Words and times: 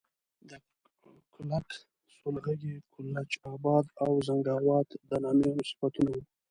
د 0.49 0.51
کُلک، 1.33 1.69
سولغی، 2.17 2.75
کلچ 2.93 3.31
آباد 3.53 3.85
او 4.03 4.11
زنګاوات 4.27 4.87
د 5.09 5.11
نامیانو 5.23 5.67
صفتونه 5.69 6.11
وو. 6.17 6.23